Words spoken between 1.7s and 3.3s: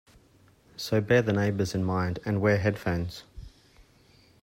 in mind and wear headphones.